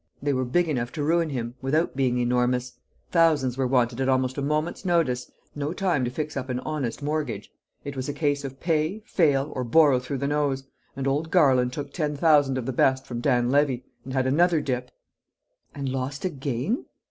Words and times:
They 0.19 0.33
were 0.33 0.45
big 0.45 0.67
enough 0.67 0.91
to 0.93 1.03
ruin 1.03 1.29
him, 1.29 1.53
without 1.61 1.95
being 1.95 2.17
enormous. 2.17 2.73
Thousands 3.11 3.55
were 3.55 3.67
wanted 3.67 4.01
at 4.01 4.09
almost 4.09 4.35
a 4.35 4.41
moment's 4.41 4.83
notice; 4.83 5.29
no 5.53 5.73
time 5.73 6.03
to 6.05 6.09
fix 6.09 6.35
up 6.35 6.49
an 6.49 6.59
honest 6.61 7.03
mortgage; 7.03 7.51
it 7.85 7.95
was 7.95 8.09
a 8.09 8.13
case 8.13 8.43
of 8.43 8.59
pay, 8.59 9.03
fail, 9.05 9.53
or 9.55 9.63
borrow 9.63 9.99
through 9.99 10.17
the 10.17 10.27
nose! 10.27 10.63
And 10.95 11.05
old 11.07 11.29
Garland 11.29 11.71
took 11.73 11.93
ten 11.93 12.15
thousand 12.15 12.57
of 12.57 12.65
the 12.65 12.73
best 12.73 13.05
from 13.05 13.19
Dan 13.21 13.51
Levy 13.51 13.85
and 14.03 14.13
had 14.13 14.25
another 14.25 14.59
dip!" 14.59 14.89
"And 15.75 15.87
lost 15.87 16.25
again?" 16.25 16.85